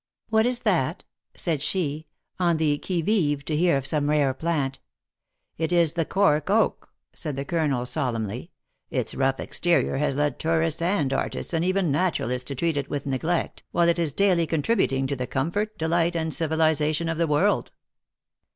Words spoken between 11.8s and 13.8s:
IN HIGH LIFE. even naturalists, to treat it with neglect,